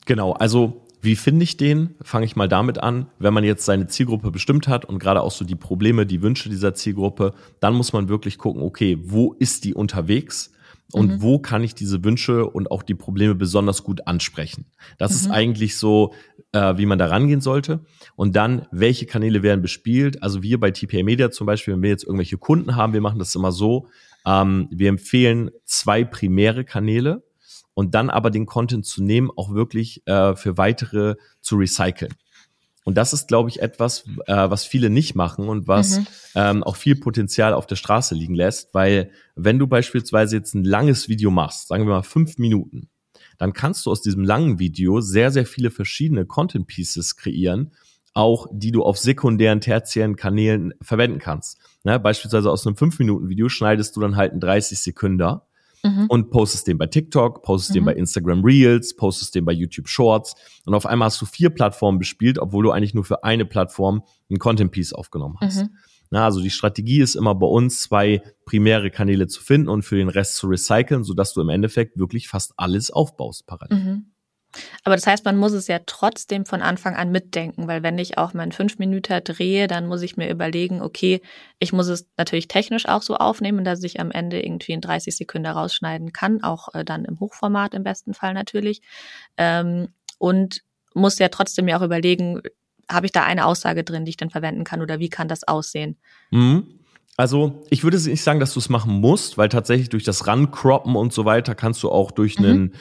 [0.07, 1.95] Genau, also wie finde ich den?
[2.03, 3.07] Fange ich mal damit an.
[3.19, 6.49] Wenn man jetzt seine Zielgruppe bestimmt hat und gerade auch so die Probleme, die Wünsche
[6.49, 10.51] dieser Zielgruppe, dann muss man wirklich gucken, okay, wo ist die unterwegs?
[10.93, 11.23] Und mhm.
[11.23, 14.67] wo kann ich diese Wünsche und auch die Probleme besonders gut ansprechen?
[14.99, 15.17] Das mhm.
[15.17, 16.13] ist eigentlich so,
[16.53, 17.81] äh, wie man da rangehen sollte.
[18.17, 20.23] Und dann, welche Kanäle werden bespielt?
[20.23, 23.19] Also wir bei TPA Media zum Beispiel, wenn wir jetzt irgendwelche Kunden haben, wir machen
[23.19, 23.89] das immer so,
[24.27, 27.23] ähm, wir empfehlen zwei primäre Kanäle
[27.75, 32.15] und dann aber den Content zu nehmen, auch wirklich äh, für weitere zu recyceln.
[32.85, 36.07] Und das ist, glaube ich, etwas, äh, was viele nicht machen und was mhm.
[36.35, 40.65] ähm, auch viel Potenzial auf der Straße liegen lässt, weil wenn du beispielsweise jetzt ein
[40.65, 42.89] langes Video machst, sagen wir mal fünf Minuten,
[43.39, 47.73] dann kannst du aus diesem langen Video sehr, sehr viele verschiedene Content Pieces kreieren,
[48.13, 51.59] auch die du auf sekundären, tertiären Kanälen verwenden kannst.
[51.85, 51.99] Ne?
[51.99, 55.47] Beispielsweise aus einem fünf Minuten Video schneidest du dann halt einen 30 Sekünder
[55.85, 56.07] mhm.
[56.09, 57.75] und postest den bei TikTok, postest mhm.
[57.75, 61.51] den bei Instagram Reels, postest den bei YouTube Shorts und auf einmal hast du vier
[61.51, 65.63] Plattformen bespielt, obwohl du eigentlich nur für eine Plattform ein Content Piece aufgenommen hast.
[65.63, 65.77] Mhm.
[66.11, 69.97] Na, also die Strategie ist immer bei uns zwei primäre Kanäle zu finden und für
[69.97, 73.79] den Rest zu recyceln, sodass du im Endeffekt wirklich fast alles aufbaust parallel.
[74.85, 78.19] Aber das heißt, man muss es ja trotzdem von Anfang an mitdenken, weil wenn ich
[78.19, 81.21] auch meinen fünf Minuten drehe, dann muss ich mir überlegen, okay,
[81.59, 85.17] ich muss es natürlich technisch auch so aufnehmen, dass ich am Ende irgendwie in 30
[85.17, 88.83] Sekunden rausschneiden kann, auch äh, dann im Hochformat im besten Fall natürlich.
[89.37, 89.89] Ähm,
[90.19, 90.63] und
[90.95, 92.41] muss ja trotzdem mir auch überlegen,
[92.89, 95.47] habe ich da eine Aussage drin, die ich dann verwenden kann oder wie kann das
[95.47, 95.97] aussehen?
[96.31, 96.81] Mhm.
[97.17, 100.97] Also ich würde nicht sagen, dass du es machen musst, weil tatsächlich durch das Rancroppen
[100.97, 102.73] und so weiter kannst du auch durch mhm.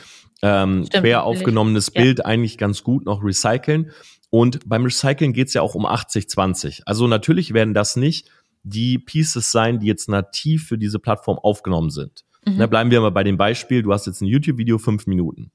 [0.43, 2.01] Ähm, Stimmt, quer aufgenommenes ja.
[2.01, 3.91] Bild eigentlich ganz gut noch recyceln.
[4.29, 6.81] Und beim Recyceln geht's ja auch um 80-20.
[6.85, 8.29] Also natürlich werden das nicht
[8.63, 12.25] die Pieces sein, die jetzt nativ für diese Plattform aufgenommen sind.
[12.45, 12.57] Mhm.
[12.57, 15.51] Da bleiben wir mal bei dem Beispiel, du hast jetzt ein YouTube-Video fünf Minuten.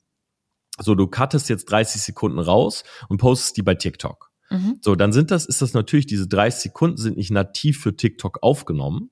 [0.81, 4.31] So, du cuttest jetzt 30 Sekunden raus und postest die bei TikTok.
[4.51, 4.79] Mhm.
[4.81, 8.38] So, dann sind das, ist das natürlich, diese 30 Sekunden sind nicht nativ für TikTok
[8.42, 9.11] aufgenommen.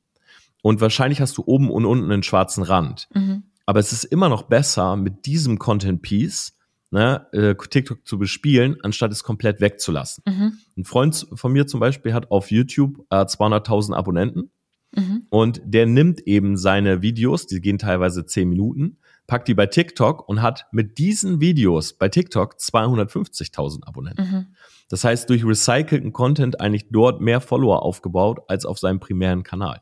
[0.63, 3.09] Und wahrscheinlich hast du oben und unten einen schwarzen Rand.
[3.15, 3.45] Mhm.
[3.67, 6.57] Aber es ist immer noch besser, mit diesem Content Piece
[6.91, 10.23] ne, äh, TikTok zu bespielen, anstatt es komplett wegzulassen.
[10.27, 10.59] Mhm.
[10.77, 14.51] Ein Freund von mir zum Beispiel hat auf YouTube äh, 200.000 Abonnenten
[14.95, 15.27] mhm.
[15.31, 20.29] und der nimmt eben seine Videos, die gehen teilweise 10 Minuten, packt die bei TikTok
[20.29, 24.23] und hat mit diesen Videos bei TikTok 250.000 Abonnenten.
[24.23, 24.47] Mhm.
[24.89, 29.81] Das heißt, durch recycelten Content eigentlich dort mehr Follower aufgebaut als auf seinem primären Kanal.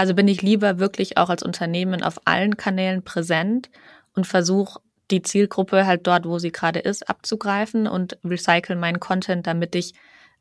[0.00, 3.68] Also bin ich lieber wirklich auch als Unternehmen auf allen Kanälen präsent
[4.14, 9.46] und versuche die Zielgruppe halt dort, wo sie gerade ist, abzugreifen und recycle meinen Content,
[9.46, 9.92] damit ich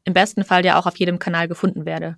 [0.05, 2.15] im besten Fall ja auch auf jedem Kanal gefunden werde.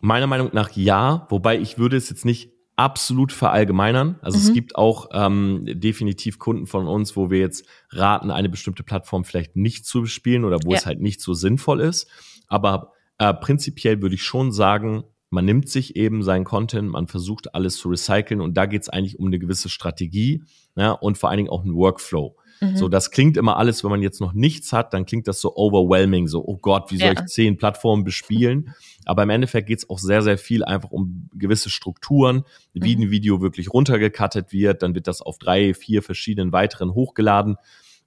[0.00, 4.20] Meiner Meinung nach ja, wobei ich würde es jetzt nicht absolut verallgemeinern.
[4.22, 4.44] Also mhm.
[4.44, 9.24] es gibt auch ähm, definitiv Kunden von uns, wo wir jetzt raten, eine bestimmte Plattform
[9.24, 10.78] vielleicht nicht zu bespielen oder wo ja.
[10.78, 12.08] es halt nicht so sinnvoll ist.
[12.46, 17.54] Aber äh, prinzipiell würde ich schon sagen, man nimmt sich eben seinen Content, man versucht
[17.54, 20.44] alles zu recyceln und da geht es eigentlich um eine gewisse Strategie
[20.76, 22.36] ja, und vor allen Dingen auch einen Workflow.
[22.60, 22.76] Mhm.
[22.76, 25.56] So, das klingt immer alles, wenn man jetzt noch nichts hat, dann klingt das so
[25.56, 27.22] overwhelming, so, oh Gott, wie soll ja.
[27.22, 28.74] ich zehn Plattformen bespielen?
[29.06, 33.04] Aber im Endeffekt geht es auch sehr, sehr viel einfach um gewisse Strukturen, wie mhm.
[33.04, 37.56] ein Video wirklich runtergekattet wird, dann wird das auf drei, vier verschiedenen weiteren hochgeladen.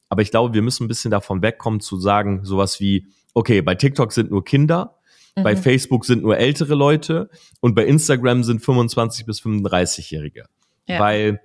[0.10, 3.74] Aber ich glaube, wir müssen ein bisschen davon wegkommen zu sagen, sowas wie, okay, bei
[3.74, 5.00] TikTok sind nur Kinder,
[5.36, 5.44] mhm.
[5.44, 10.46] bei Facebook sind nur ältere Leute und bei Instagram sind 25 bis 35-Jährige.
[10.88, 11.00] Ja.
[11.00, 11.42] Weil,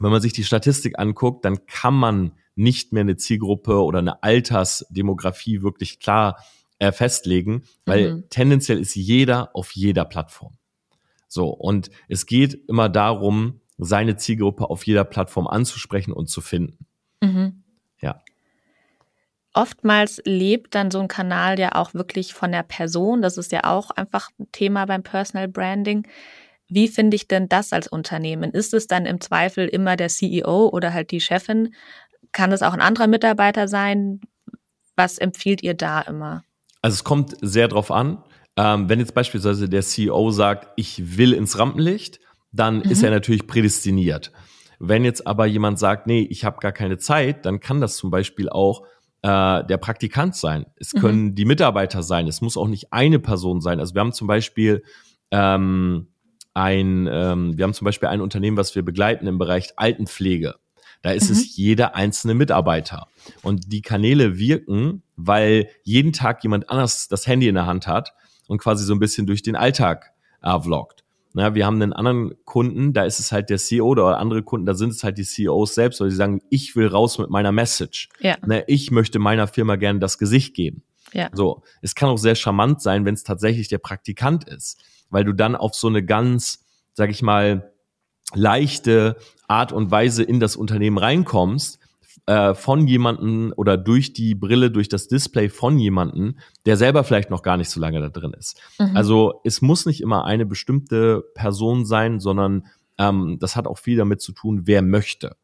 [0.00, 4.22] wenn man sich die Statistik anguckt, dann kann man nicht mehr eine Zielgruppe oder eine
[4.22, 6.44] Altersdemografie wirklich klar
[6.78, 8.24] äh, festlegen, weil mhm.
[8.30, 10.56] tendenziell ist jeder auf jeder Plattform.
[11.28, 16.86] So, und es geht immer darum, seine Zielgruppe auf jeder Plattform anzusprechen und zu finden.
[17.20, 17.64] Mhm.
[18.00, 18.22] Ja.
[19.54, 23.22] Oftmals lebt dann so ein Kanal ja auch wirklich von der Person.
[23.22, 26.06] Das ist ja auch einfach ein Thema beim Personal Branding.
[26.68, 28.50] Wie finde ich denn das als Unternehmen?
[28.50, 31.72] Ist es dann im Zweifel immer der CEO oder halt die Chefin?
[32.32, 34.20] Kann es auch ein anderer Mitarbeiter sein?
[34.96, 36.42] Was empfiehlt ihr da immer?
[36.82, 38.24] Also es kommt sehr drauf an.
[38.56, 42.18] Ähm, wenn jetzt beispielsweise der CEO sagt, ich will ins Rampenlicht,
[42.50, 42.90] dann mhm.
[42.90, 44.32] ist er natürlich prädestiniert.
[44.78, 48.10] Wenn jetzt aber jemand sagt, nee, ich habe gar keine Zeit, dann kann das zum
[48.10, 48.82] Beispiel auch
[49.24, 50.66] äh, der Praktikant sein.
[50.76, 50.98] Es mhm.
[50.98, 52.28] können die Mitarbeiter sein.
[52.28, 53.80] Es muss auch nicht eine Person sein.
[53.80, 54.84] Also wir haben zum Beispiel
[55.30, 56.08] ähm,
[56.52, 60.56] ein, ähm, wir haben zum Beispiel ein Unternehmen, was wir begleiten im Bereich Altenpflege.
[61.00, 61.36] Da ist mhm.
[61.36, 63.08] es jeder einzelne Mitarbeiter.
[63.42, 68.12] Und die Kanäle wirken, weil jeden Tag jemand anders das Handy in der Hand hat
[68.46, 71.03] und quasi so ein bisschen durch den Alltag äh, vloggt.
[71.36, 74.66] Na, wir haben einen anderen Kunden, da ist es halt der CEO oder andere Kunden,
[74.66, 77.50] da sind es halt die CEOs selbst, weil sie sagen, ich will raus mit meiner
[77.50, 78.08] Message.
[78.20, 78.36] Ja.
[78.46, 80.84] Na, ich möchte meiner Firma gerne das Gesicht geben.
[81.12, 81.30] Ja.
[81.32, 85.32] So, es kann auch sehr charmant sein, wenn es tatsächlich der Praktikant ist, weil du
[85.32, 87.72] dann auf so eine ganz, sag ich mal,
[88.32, 89.16] leichte
[89.48, 91.80] Art und Weise in das Unternehmen reinkommst,
[92.26, 97.30] äh, von jemanden oder durch die Brille, durch das Display von jemanden, der selber vielleicht
[97.30, 98.60] noch gar nicht so lange da drin ist.
[98.78, 98.96] Mhm.
[98.96, 102.66] Also es muss nicht immer eine bestimmte Person sein, sondern
[102.98, 105.36] ähm, das hat auch viel damit zu tun, wer möchte.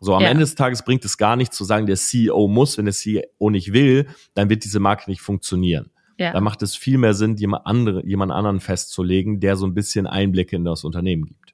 [0.00, 0.28] So, am ja.
[0.28, 3.50] Ende des Tages bringt es gar nichts zu sagen, der CEO muss, wenn der CEO
[3.50, 5.90] nicht will, dann wird diese Marke nicht funktionieren.
[6.18, 6.32] Ja.
[6.32, 10.06] Da macht es viel mehr Sinn, jemand, andere, jemand anderen festzulegen, der so ein bisschen
[10.06, 11.45] Einblicke in das Unternehmen gibt.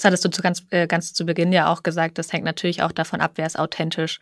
[0.00, 2.82] Das hattest du zu ganz, äh, ganz zu Beginn ja auch gesagt, das hängt natürlich
[2.82, 4.18] auch davon ab, wer ist authentisch.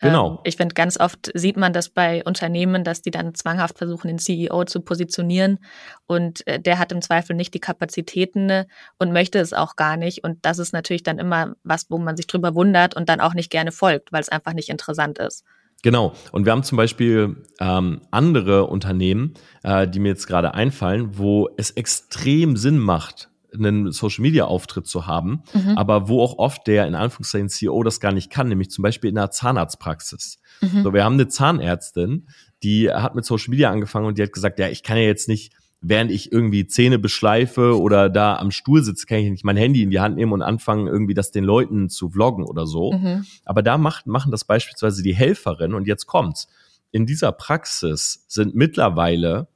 [0.00, 0.30] Genau.
[0.30, 4.08] Ähm, ich finde, ganz oft sieht man das bei Unternehmen, dass die dann zwanghaft versuchen,
[4.08, 5.58] den CEO zu positionieren
[6.06, 8.66] und äh, der hat im Zweifel nicht die Kapazitäten ne,
[8.98, 10.24] und möchte es auch gar nicht.
[10.24, 13.34] Und das ist natürlich dann immer was, wo man sich drüber wundert und dann auch
[13.34, 15.44] nicht gerne folgt, weil es einfach nicht interessant ist.
[15.82, 16.14] Genau.
[16.32, 21.50] Und wir haben zum Beispiel ähm, andere Unternehmen, äh, die mir jetzt gerade einfallen, wo
[21.58, 25.76] es extrem Sinn macht, einen Social Media Auftritt zu haben, mhm.
[25.76, 29.10] aber wo auch oft der in Anführungszeichen CEO das gar nicht kann, nämlich zum Beispiel
[29.10, 30.38] in einer Zahnarztpraxis.
[30.60, 30.82] Mhm.
[30.82, 32.28] So, wir haben eine Zahnärztin,
[32.62, 35.28] die hat mit Social Media angefangen und die hat gesagt, ja, ich kann ja jetzt
[35.28, 39.56] nicht, während ich irgendwie Zähne beschleife oder da am Stuhl sitze, kann ich nicht mein
[39.56, 42.92] Handy in die Hand nehmen und anfangen, irgendwie das den Leuten zu vloggen oder so.
[42.92, 43.24] Mhm.
[43.44, 46.48] Aber da macht, machen das beispielsweise die Helferin und jetzt kommt's.
[46.90, 49.48] In dieser Praxis sind mittlerweile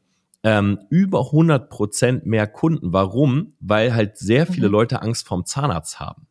[0.42, 2.92] ähm, über 100 Prozent mehr Kunden.
[2.92, 3.55] Warum?
[3.61, 4.72] Weil halt sehr viele mhm.
[4.72, 6.26] Leute Angst vorm Zahnarzt haben.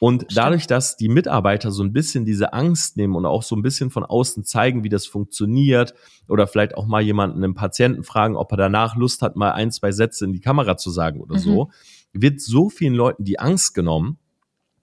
[0.00, 0.36] Und Stimmt.
[0.36, 3.90] dadurch, dass die Mitarbeiter so ein bisschen diese Angst nehmen und auch so ein bisschen
[3.90, 5.94] von außen zeigen, wie das funktioniert
[6.28, 9.70] oder vielleicht auch mal jemanden, einen Patienten fragen, ob er danach Lust hat, mal ein,
[9.70, 11.40] zwei Sätze in die Kamera zu sagen oder mhm.
[11.40, 11.70] so,
[12.12, 14.18] wird so vielen Leuten die Angst genommen,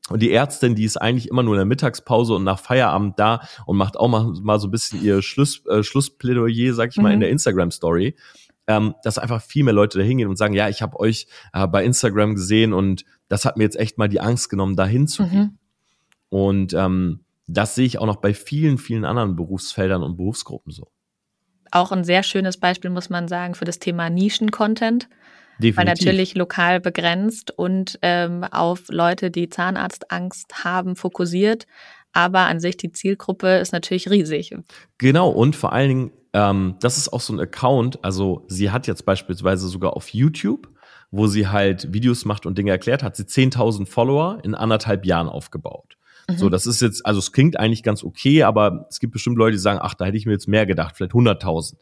[0.10, 3.41] und die Ärztin, die ist eigentlich immer nur in der Mittagspause und nach Feierabend da
[3.65, 7.04] und macht auch mal, mal so ein bisschen ihr Schluss, äh, Schlussplädoyer, sag ich mhm.
[7.04, 7.21] mal, in mhm.
[7.21, 8.15] der Instagram-Story
[8.67, 11.67] ähm, dass einfach viel mehr Leute da hingehen und sagen, ja, ich habe euch äh,
[11.67, 15.41] bei Instagram gesehen und das hat mir jetzt echt mal die Angst genommen, da hinzugehen.
[15.41, 15.58] Mhm.
[16.30, 20.88] Und ähm, das sehe ich auch noch bei vielen, vielen anderen Berufsfeldern und Berufsgruppen so.
[21.71, 25.10] Auch ein sehr schönes Beispiel, muss man sagen, für das Thema Nischen-Content.
[25.58, 25.78] Definitiv.
[25.78, 31.65] Weil natürlich lokal begrenzt und ähm, auf Leute, die Zahnarztangst haben, fokussiert.
[32.12, 34.56] Aber an sich die Zielgruppe ist natürlich riesig.
[34.97, 38.88] Genau, und vor allen Dingen ähm, das ist auch so ein Account, also sie hat
[38.88, 40.67] jetzt beispielsweise sogar auf YouTube,
[41.10, 45.30] wo sie halt Videos macht und Dinge erklärt, hat sie 10.000 Follower in anderthalb Jahren
[45.30, 45.98] aufgebaut.
[46.30, 46.36] Mhm.
[46.36, 49.54] So, das ist jetzt, also es klingt eigentlich ganz okay, aber es gibt bestimmt Leute,
[49.54, 51.76] die sagen, ach, da hätte ich mir jetzt mehr gedacht, vielleicht 100.000.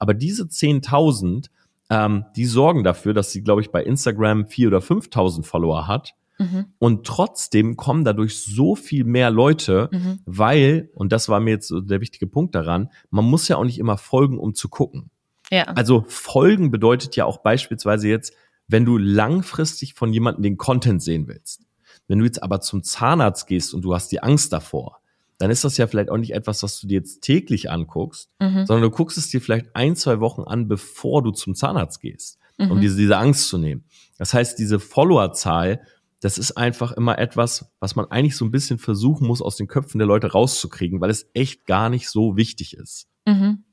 [0.00, 1.46] Aber diese 10.000,
[1.88, 6.14] ähm, die sorgen dafür, dass sie, glaube ich, bei Instagram 4.000 oder 5.000 Follower hat
[6.42, 6.66] Mhm.
[6.78, 10.20] Und trotzdem kommen dadurch so viel mehr Leute, mhm.
[10.24, 13.78] weil, und das war mir jetzt der wichtige Punkt daran, man muss ja auch nicht
[13.78, 15.10] immer folgen, um zu gucken.
[15.50, 15.64] Ja.
[15.64, 18.32] Also folgen bedeutet ja auch beispielsweise jetzt,
[18.68, 21.66] wenn du langfristig von jemandem den Content sehen willst.
[22.08, 24.98] Wenn du jetzt aber zum Zahnarzt gehst und du hast die Angst davor,
[25.38, 28.64] dann ist das ja vielleicht auch nicht etwas, was du dir jetzt täglich anguckst, mhm.
[28.64, 32.38] sondern du guckst es dir vielleicht ein, zwei Wochen an, bevor du zum Zahnarzt gehst,
[32.58, 32.70] mhm.
[32.70, 33.84] um diese, diese Angst zu nehmen.
[34.18, 35.80] Das heißt, diese Followerzahl,
[36.22, 39.66] das ist einfach immer etwas, was man eigentlich so ein bisschen versuchen muss, aus den
[39.66, 43.08] Köpfen der Leute rauszukriegen, weil es echt gar nicht so wichtig ist.
[43.26, 43.64] Mhm.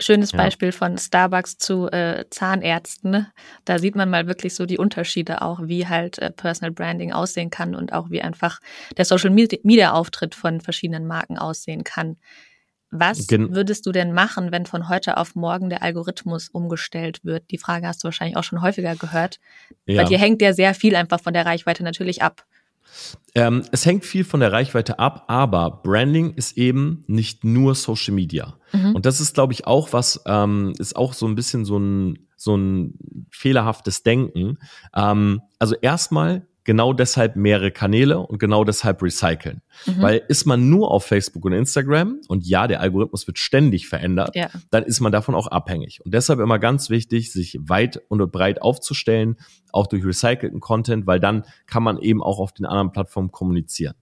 [0.00, 0.38] Schönes ja.
[0.38, 3.12] Beispiel von Starbucks zu äh, Zahnärzten.
[3.12, 3.32] Ne?
[3.64, 7.50] Da sieht man mal wirklich so die Unterschiede auch, wie halt äh, Personal Branding aussehen
[7.50, 8.58] kann und auch wie einfach
[8.96, 12.16] der Social Media Auftritt von verschiedenen Marken aussehen kann.
[12.96, 17.50] Was Gen würdest du denn machen, wenn von heute auf morgen der Algorithmus umgestellt wird?
[17.50, 19.40] Die Frage hast du wahrscheinlich auch schon häufiger gehört.
[19.84, 20.02] Ja.
[20.02, 22.46] Weil dir hängt ja sehr viel einfach von der Reichweite natürlich ab.
[23.34, 28.14] Ähm, es hängt viel von der Reichweite ab, aber Branding ist eben nicht nur Social
[28.14, 28.58] Media.
[28.72, 28.94] Mhm.
[28.94, 32.28] Und das ist, glaube ich, auch was, ähm, ist auch so ein bisschen so ein,
[32.36, 32.96] so ein
[33.32, 34.58] fehlerhaftes Denken.
[34.94, 39.60] Ähm, also erstmal genau deshalb mehrere Kanäle und genau deshalb recyceln.
[39.86, 40.02] Mhm.
[40.02, 44.34] Weil ist man nur auf Facebook und Instagram und ja, der Algorithmus wird ständig verändert,
[44.34, 44.48] ja.
[44.70, 46.00] dann ist man davon auch abhängig.
[46.04, 49.36] Und deshalb immer ganz wichtig, sich weit und breit aufzustellen,
[49.72, 53.94] auch durch recycelten Content, weil dann kann man eben auch auf den anderen Plattformen kommunizieren.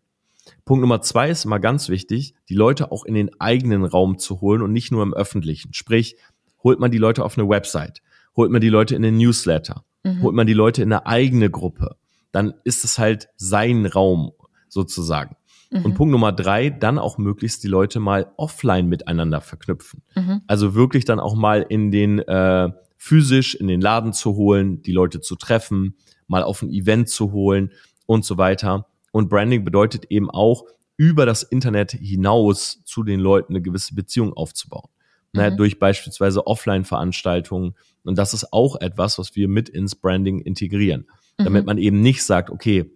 [0.64, 4.40] Punkt Nummer zwei ist immer ganz wichtig, die Leute auch in den eigenen Raum zu
[4.40, 5.72] holen und nicht nur im öffentlichen.
[5.72, 6.16] Sprich,
[6.62, 8.02] holt man die Leute auf eine Website,
[8.36, 10.22] holt man die Leute in den Newsletter, mhm.
[10.22, 11.96] holt man die Leute in eine eigene Gruppe,
[12.32, 14.32] dann ist es halt sein Raum
[14.68, 15.36] sozusagen.
[15.70, 15.84] Mhm.
[15.84, 20.02] Und Punkt Nummer drei, dann auch möglichst die Leute mal offline miteinander verknüpfen.
[20.16, 20.42] Mhm.
[20.46, 24.92] Also wirklich dann auch mal in den äh, physisch in den Laden zu holen, die
[24.92, 27.72] Leute zu treffen, mal auf ein Event zu holen
[28.06, 28.86] und so weiter.
[29.12, 30.64] Und Branding bedeutet eben auch,
[30.96, 34.88] über das Internet hinaus zu den Leuten eine gewisse Beziehung aufzubauen.
[35.34, 35.56] Ne, mhm.
[35.56, 37.74] durch beispielsweise Offline-Veranstaltungen.
[38.04, 41.66] Und das ist auch etwas, was wir mit ins Branding integrieren damit mhm.
[41.66, 42.90] man eben nicht sagt, okay,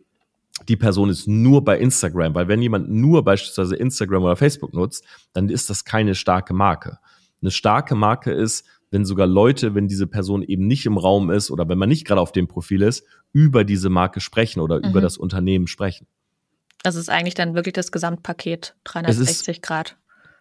[0.69, 5.05] die Person ist nur bei Instagram, weil wenn jemand nur beispielsweise Instagram oder Facebook nutzt,
[5.33, 6.99] dann ist das keine starke Marke.
[7.43, 11.51] Eine starke Marke ist, wenn sogar Leute, wenn diese Person eben nicht im Raum ist
[11.51, 14.91] oder wenn man nicht gerade auf dem Profil ist, über diese Marke sprechen oder mhm.
[14.91, 16.07] über das Unternehmen sprechen.
[16.83, 19.97] Das ist eigentlich dann wirklich das Gesamtpaket 360 ist, Grad.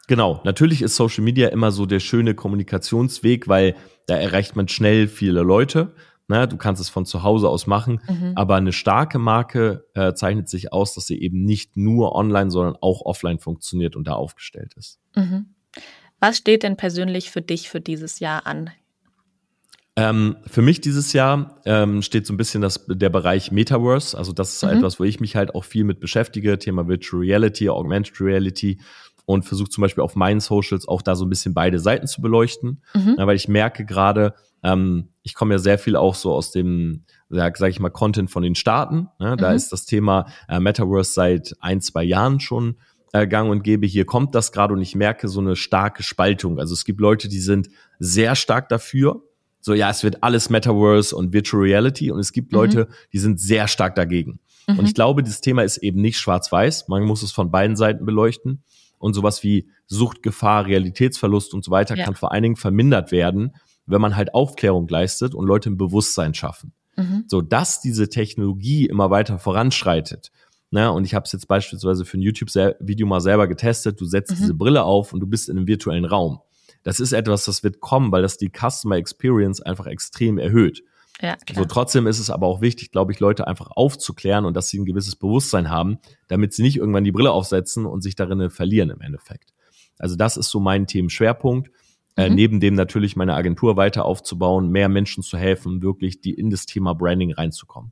[0.08, 5.08] Genau, natürlich ist Social Media immer so der schöne Kommunikationsweg, weil da erreicht man schnell
[5.08, 5.94] viele Leute.
[6.28, 6.48] Ne?
[6.48, 8.34] Du kannst es von zu Hause aus machen, mhm.
[8.36, 12.76] aber eine starke Marke äh, zeichnet sich aus, dass sie eben nicht nur online, sondern
[12.82, 15.00] auch offline funktioniert und da aufgestellt ist.
[15.16, 15.48] Mhm.
[16.20, 18.72] Was steht denn persönlich für dich für dieses Jahr an?
[19.98, 24.18] Ähm, für mich dieses Jahr ähm, steht so ein bisschen das, der Bereich Metaverse.
[24.18, 24.78] Also das ist mhm.
[24.78, 26.60] etwas, wo ich mich halt auch viel mit beschäftige.
[26.60, 28.80] Thema Virtual Reality, Augmented Reality
[29.26, 32.22] und versuche zum Beispiel auf meinen Socials auch da so ein bisschen beide Seiten zu
[32.22, 33.16] beleuchten, mhm.
[33.18, 34.34] ja, weil ich merke gerade,
[34.64, 38.30] ähm, ich komme ja sehr viel auch so aus dem, sag, sag ich mal, Content
[38.30, 39.08] von den Staaten.
[39.20, 39.36] Ne?
[39.38, 39.56] Da mhm.
[39.56, 42.76] ist das Thema äh, Metaverse seit ein, zwei Jahren schon
[43.14, 43.86] äh, gang und gäbe.
[43.86, 46.60] Hier kommt das gerade und ich merke so eine starke Spaltung.
[46.60, 49.24] Also es gibt Leute, die sind sehr stark dafür.
[49.62, 52.58] So, ja, es wird alles Metaverse und Virtual Reality und es gibt mhm.
[52.58, 54.40] Leute, die sind sehr stark dagegen.
[54.68, 54.86] Und mhm.
[54.86, 56.88] ich glaube, dieses Thema ist eben nicht schwarz-weiß.
[56.88, 58.64] Man muss es von beiden Seiten beleuchten
[59.06, 62.06] und sowas wie Suchtgefahr, Realitätsverlust und so weiter ja.
[62.06, 66.34] kann vor allen Dingen vermindert werden, wenn man halt Aufklärung leistet und Leute ein Bewusstsein
[66.34, 66.74] schaffen.
[66.98, 67.26] Mhm.
[67.28, 70.32] So dass diese Technologie immer weiter voranschreitet.
[70.72, 70.92] Ne?
[70.92, 74.02] Und ich habe es jetzt beispielsweise für ein YouTube-Video mal selber getestet.
[74.02, 74.38] Du setzt mhm.
[74.38, 76.40] diese Brille auf und du bist in einem virtuellen Raum.
[76.82, 80.82] Das ist etwas, das wird kommen, weil das die Customer Experience einfach extrem erhöht.
[81.22, 81.64] Ja, klar.
[81.64, 84.80] So trotzdem ist es aber auch wichtig, glaube ich, Leute einfach aufzuklären und dass sie
[84.80, 88.90] ein gewisses Bewusstsein haben, damit sie nicht irgendwann die Brille aufsetzen und sich darin verlieren
[88.90, 89.54] im Endeffekt.
[89.98, 91.70] Also das ist so mein Themenschwerpunkt.
[92.18, 92.32] Äh, mhm.
[92.32, 96.50] Äh, neben dem natürlich meine Agentur weiter aufzubauen, mehr Menschen zu helfen, wirklich die in
[96.50, 97.92] das Thema Branding reinzukommen.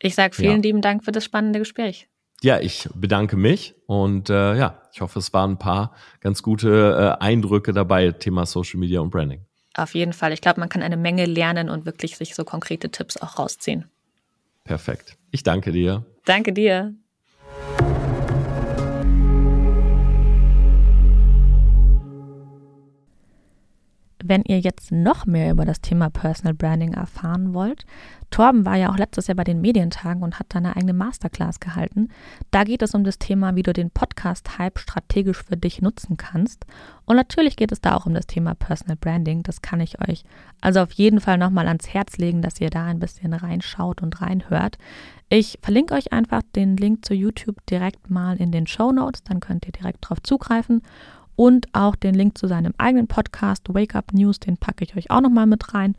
[0.00, 0.62] Ich sage vielen ja.
[0.62, 2.08] lieben Dank für das spannende Gespräch.
[2.40, 7.16] Ja, ich bedanke mich und äh, ja, ich hoffe, es waren ein paar ganz gute
[7.18, 9.47] äh, Eindrücke dabei, Thema Social Media und Branding.
[9.78, 10.32] Auf jeden Fall.
[10.32, 13.84] Ich glaube, man kann eine Menge lernen und wirklich sich so konkrete Tipps auch rausziehen.
[14.64, 15.16] Perfekt.
[15.30, 16.04] Ich danke dir.
[16.24, 16.94] Danke dir.
[24.28, 27.86] Wenn ihr jetzt noch mehr über das Thema Personal Branding erfahren wollt,
[28.30, 31.60] Torben war ja auch letztes Jahr bei den Medientagen und hat da eine eigene Masterclass
[31.60, 32.10] gehalten.
[32.50, 36.66] Da geht es um das Thema, wie du den Podcast-Hype strategisch für dich nutzen kannst.
[37.06, 39.44] Und natürlich geht es da auch um das Thema Personal Branding.
[39.44, 40.24] Das kann ich euch
[40.60, 44.20] also auf jeden Fall nochmal ans Herz legen, dass ihr da ein bisschen reinschaut und
[44.20, 44.76] reinhört.
[45.30, 49.40] Ich verlinke euch einfach den Link zu YouTube direkt mal in den Show Notes, dann
[49.40, 50.82] könnt ihr direkt drauf zugreifen.
[51.38, 55.12] Und auch den Link zu seinem eigenen Podcast Wake Up News, den packe ich euch
[55.12, 55.94] auch nochmal mit rein.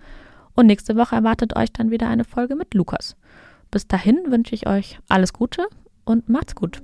[0.54, 3.16] Und nächste Woche erwartet euch dann wieder eine Folge mit Lukas.
[3.72, 5.66] Bis dahin wünsche ich euch alles Gute
[6.04, 6.82] und macht's gut.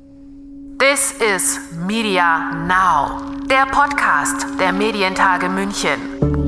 [0.80, 6.45] This is Media Now, der Podcast der Medientage München.